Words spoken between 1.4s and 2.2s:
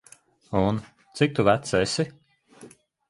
vecs esi?